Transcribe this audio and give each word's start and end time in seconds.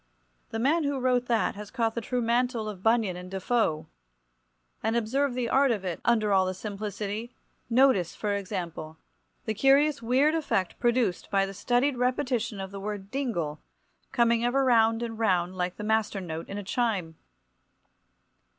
The 0.49 0.57
man 0.57 0.83
who 0.83 0.97
wrote 0.99 1.27
that 1.27 1.53
has 1.53 1.69
caught 1.69 1.93
the 1.93 2.01
true 2.01 2.23
mantle 2.23 2.67
of 2.67 2.81
Bunyan 2.81 3.15
and 3.15 3.29
Defoe. 3.29 3.85
And, 4.81 4.95
observe 4.95 5.35
the 5.35 5.47
art 5.47 5.69
of 5.69 5.85
it, 5.85 6.01
under 6.03 6.33
all 6.33 6.47
the 6.47 6.55
simplicity—notice, 6.55 8.15
for 8.15 8.33
example, 8.33 8.97
the 9.45 9.53
curious 9.53 10.01
weird 10.01 10.33
effect 10.33 10.79
produced 10.79 11.29
by 11.29 11.45
the 11.45 11.53
studied 11.53 11.97
repetition 11.97 12.59
of 12.59 12.71
the 12.71 12.79
word 12.79 13.11
"dingle" 13.11 13.61
coming 14.11 14.43
ever 14.43 14.65
round 14.65 15.03
and 15.03 15.19
round 15.19 15.55
like 15.55 15.75
the 15.77 15.83
master 15.83 16.19
note 16.19 16.49
in 16.49 16.57
a 16.57 16.63
chime. 16.63 17.13